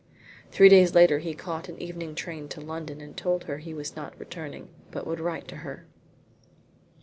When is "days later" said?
0.67-1.19